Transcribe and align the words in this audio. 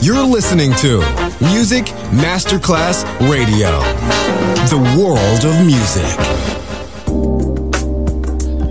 You're 0.00 0.22
listening 0.24 0.72
to 0.74 0.98
Music 1.40 1.86
Masterclass 2.12 3.04
Radio, 3.28 3.80
the 4.70 4.78
world 4.96 5.44
of 5.44 5.66
music. 5.66 6.06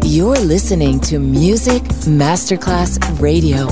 You're 0.06 0.40
listening 0.40 1.02
to 1.02 1.20
Music 1.20 1.84
Masterclass 2.08 2.98
Radio. 3.20 3.68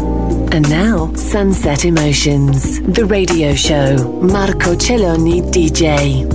And 0.52 0.70
now, 0.70 1.14
Sunset 1.16 1.86
Emotions, 1.86 2.82
the 2.82 3.06
radio 3.06 3.56
show. 3.56 3.96
Marco 4.22 4.76
Celloni, 4.76 5.42
DJ. 5.42 6.35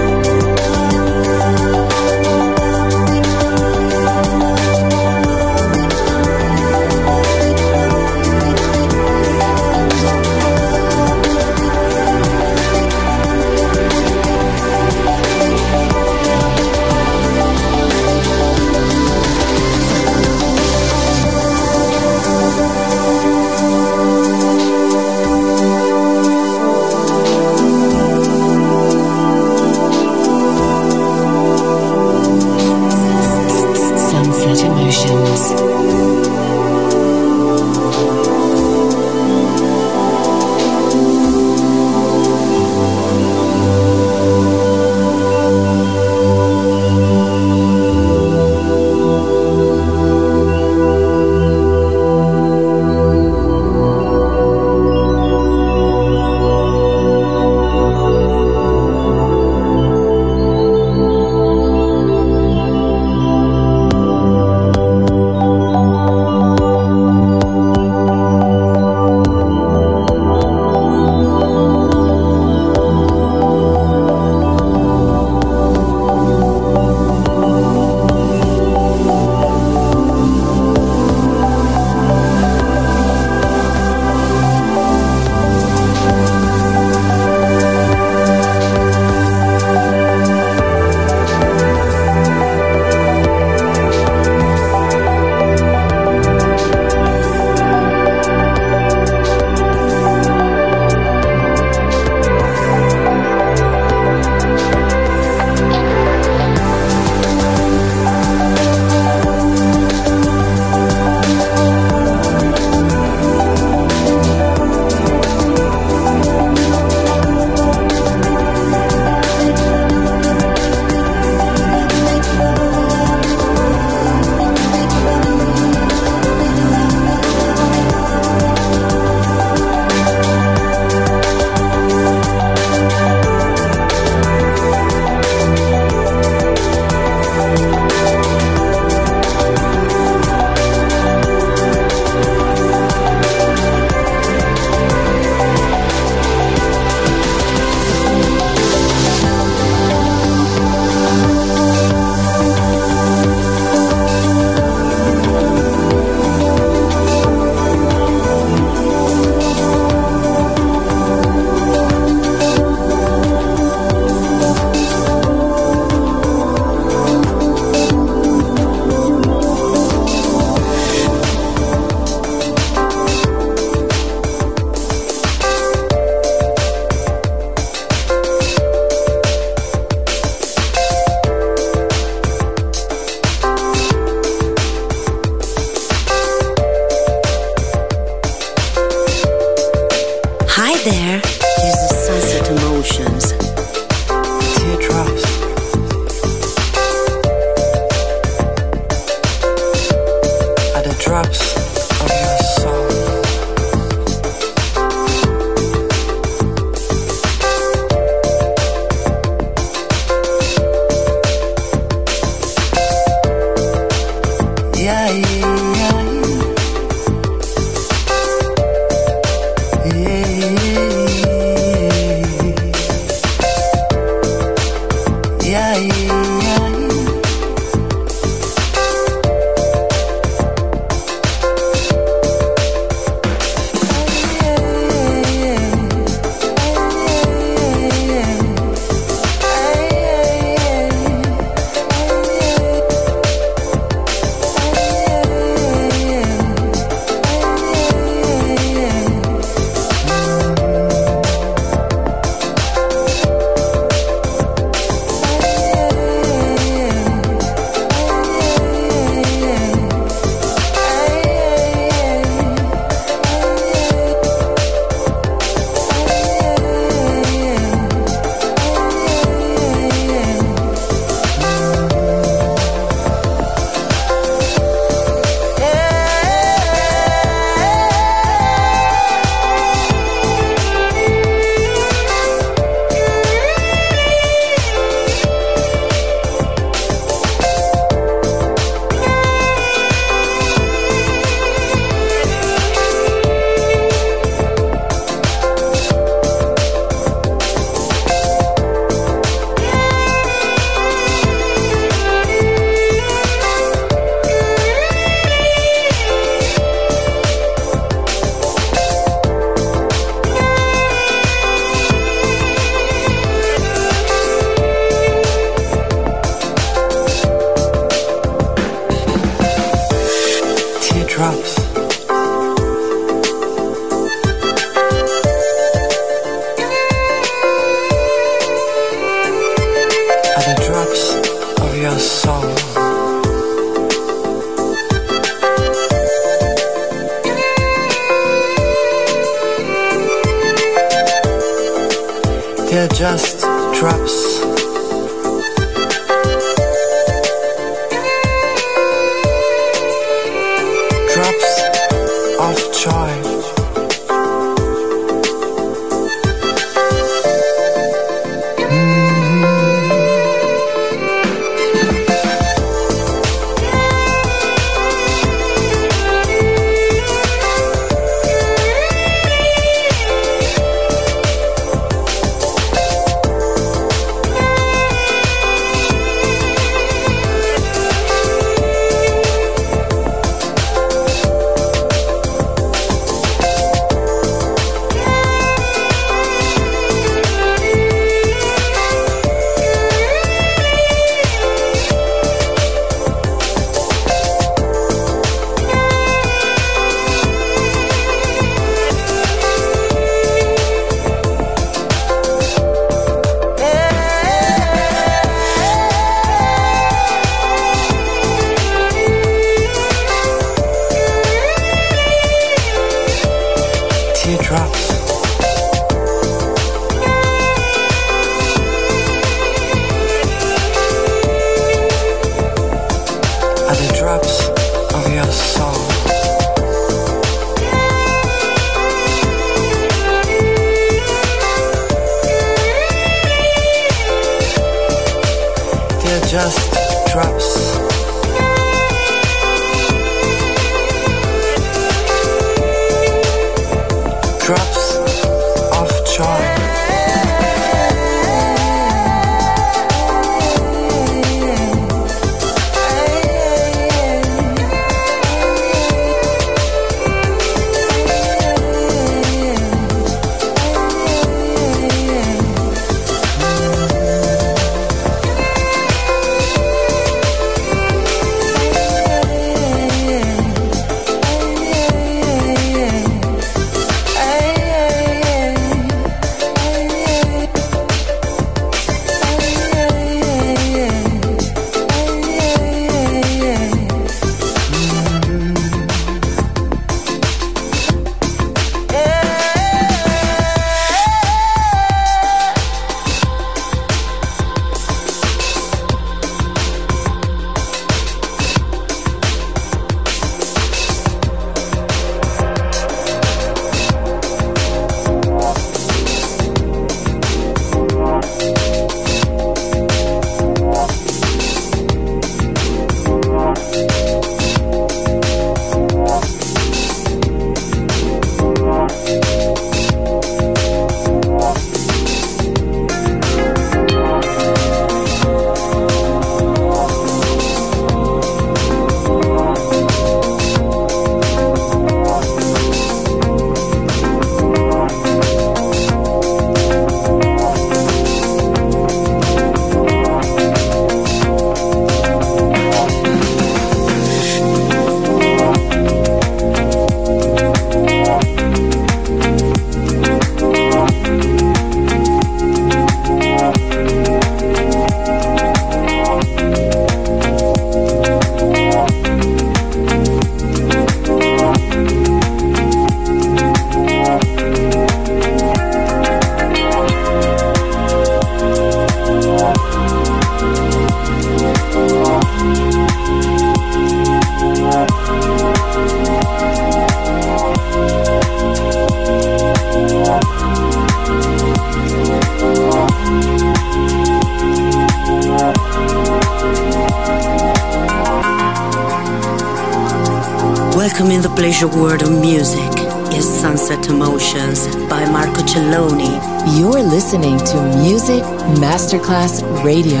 Radio, 599.63 600.00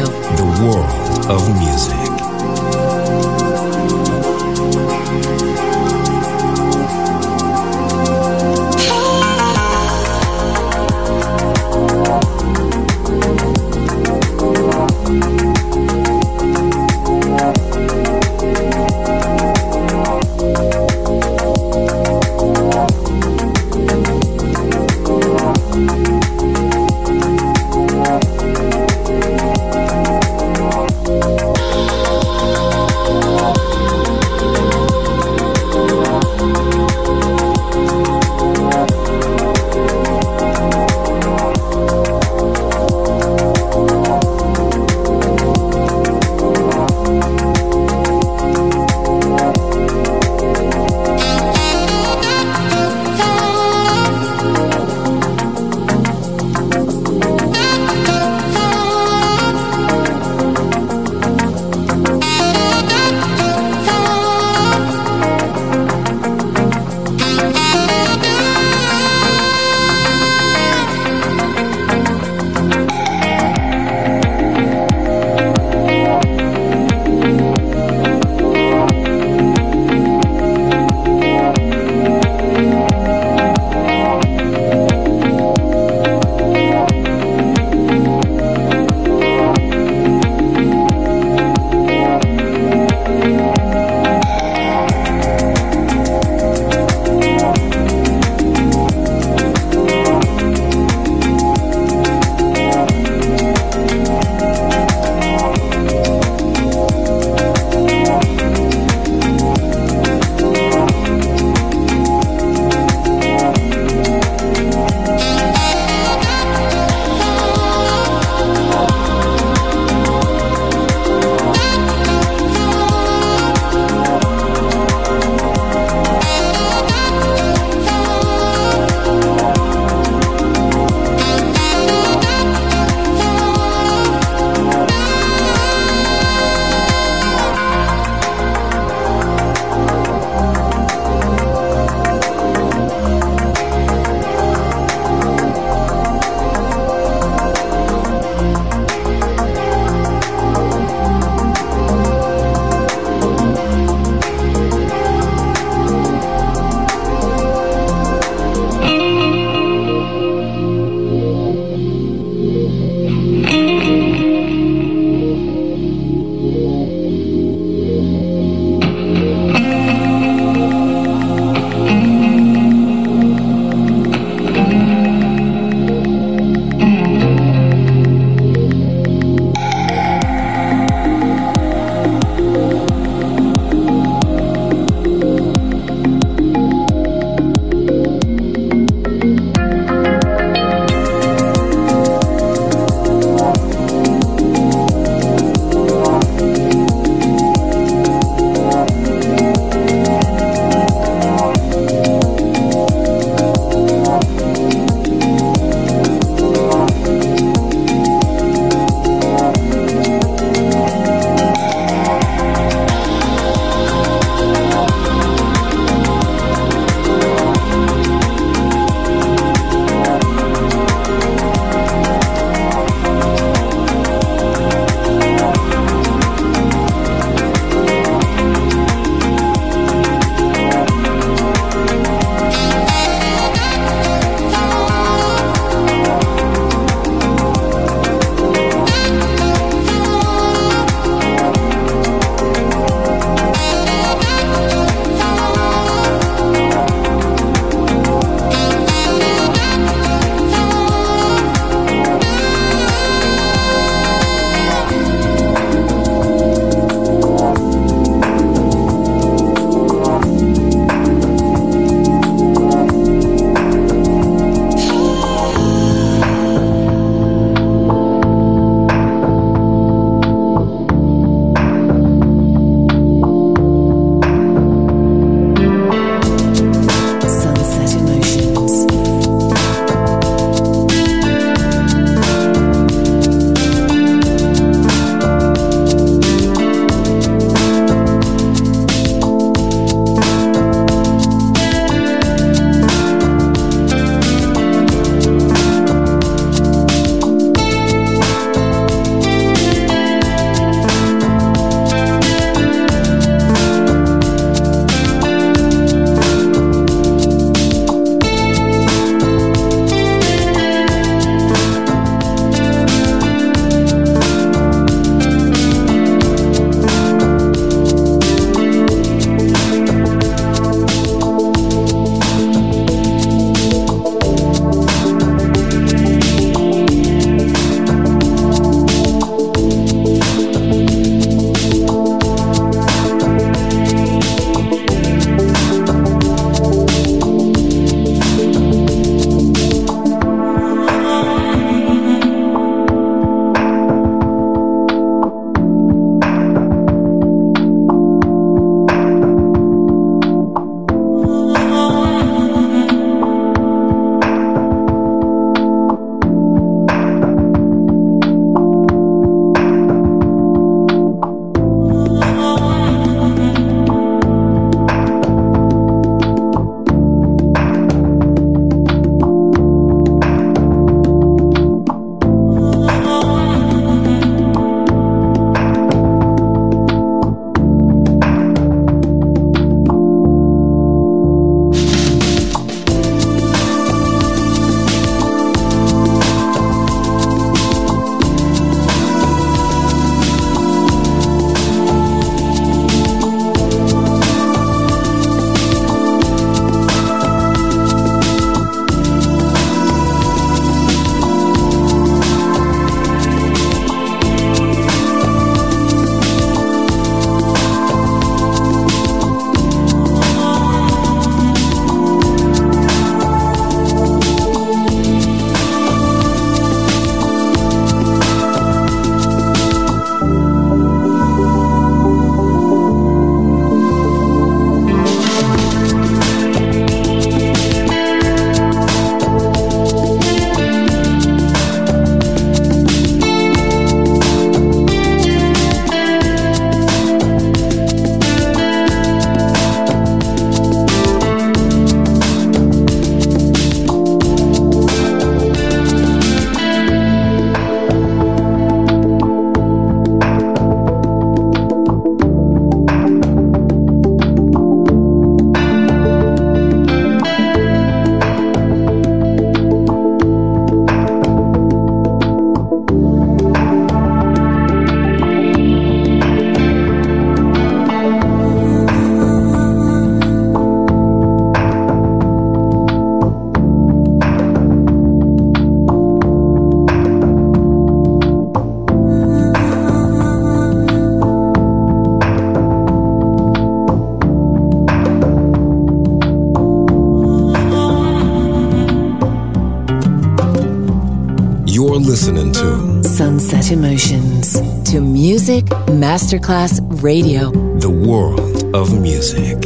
Sunset 493.51 493.73
Emotions 493.73 494.53
to 494.89 495.01
Music 495.01 495.65
Masterclass 495.99 496.79
Radio, 497.03 497.51
the 497.79 497.89
world 497.89 498.73
of 498.73 498.97
music. 499.01 499.57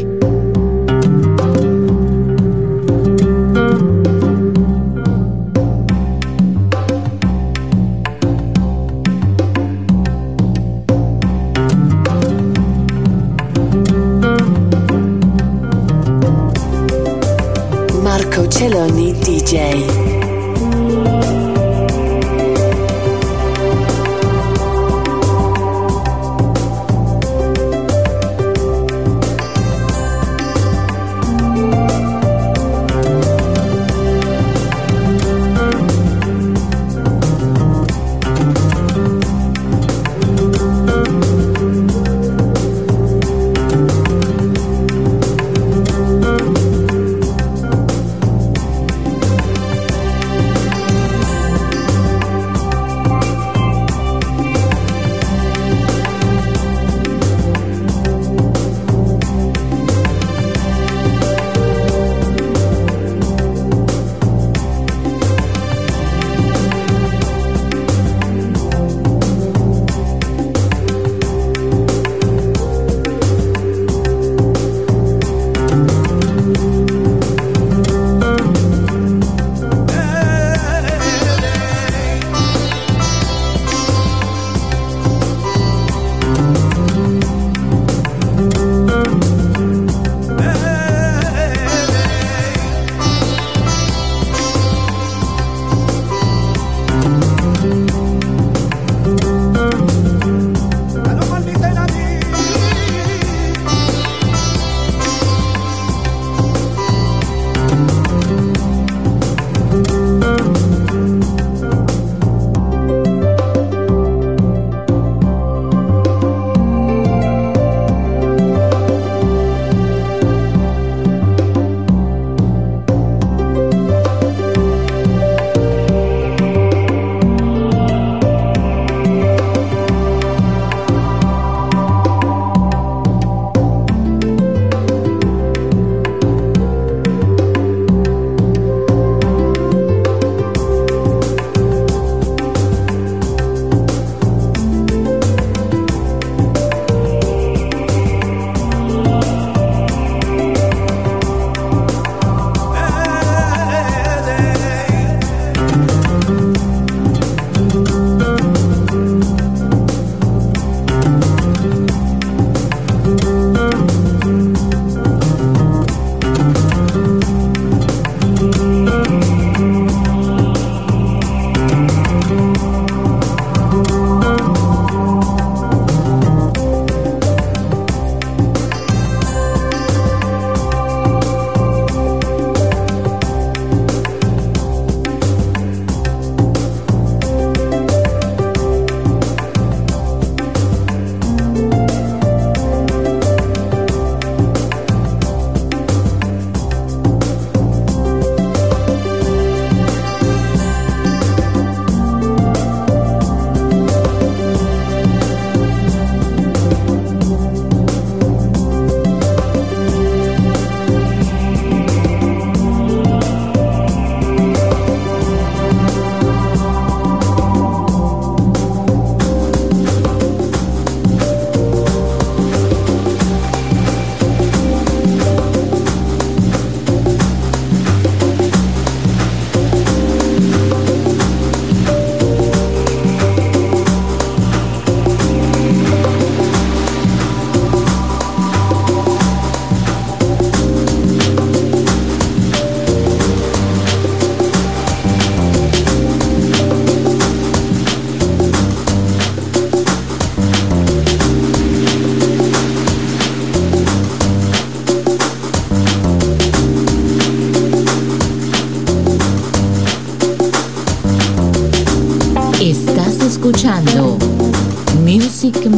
Marco 18.02 18.48
Celloni 18.48 19.14
DJ. 19.14 20.05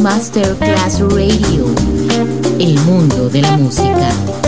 Masterclass 0.08 1.00
Radio, 1.00 1.66
el 2.58 2.80
mundo 2.86 3.28
de 3.28 3.42
la 3.42 3.58
música. 3.58 4.47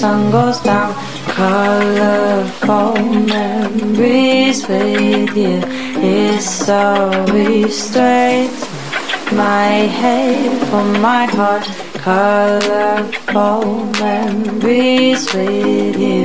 sun 0.00 0.30
goes 0.30 0.58
down. 0.60 0.94
Colorful 1.36 2.94
memories 3.36 4.66
with 4.66 5.36
you 5.36 5.58
is 6.00 6.70
always 6.70 7.72
straight. 7.86 8.56
My 9.32 9.72
head 10.00 10.50
for 10.68 10.84
my 11.08 11.24
heart. 11.36 11.66
Colorful 12.08 13.64
memories 14.00 15.22
with 15.34 15.96
you. 16.08 16.24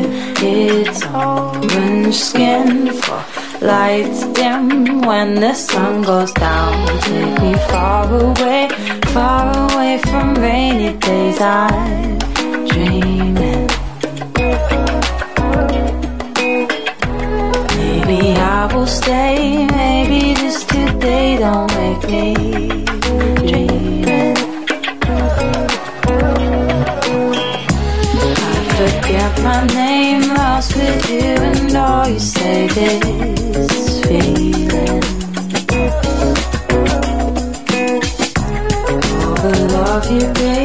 It's 0.53 1.01
orange 1.07 2.15
skin 2.15 2.93
for 3.01 3.21
lights 3.59 4.21
dim 4.37 5.01
when 5.01 5.35
the 5.35 5.53
sun 5.53 6.01
goes 6.03 6.31
down. 6.31 6.73
Take 7.01 7.41
me 7.41 7.53
far 7.71 8.07
away, 8.23 8.69
far 9.15 9.45
away 9.65 9.97
from 10.07 10.35
rainy 10.35 10.93
days. 10.97 11.41
I 11.41 12.15
dream. 12.69 13.44
will 18.75 18.87
stay. 18.87 19.65
Maybe 19.67 20.33
just 20.33 20.69
today 20.69 21.37
don't 21.37 21.67
make 21.75 22.03
me 22.09 22.33
dreaming. 23.47 24.35
I 28.51 28.59
forget 28.77 29.31
my 29.43 29.65
name, 29.67 30.21
lost 30.35 30.75
with 30.75 31.09
you, 31.09 31.35
and 31.49 31.75
all 31.75 32.07
you 32.07 32.19
say 32.19 32.65
is 32.65 34.01
feeling. 34.05 35.03
All 39.23 39.35
the 39.45 39.53
love 39.73 40.11
you 40.11 40.33
gave. 40.33 40.64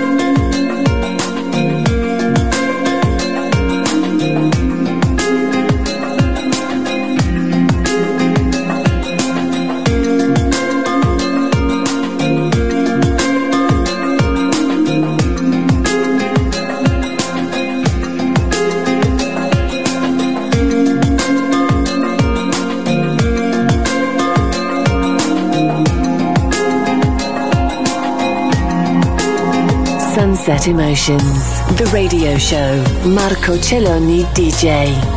Sunset 30.41 30.69
Emotions, 30.69 31.61
the 31.77 31.87
radio 31.93 32.35
show. 32.35 32.83
Marco 33.07 33.57
Celloni 33.57 34.23
DJ. 34.33 35.10